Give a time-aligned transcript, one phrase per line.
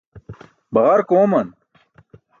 [0.73, 1.47] Baġark ooman.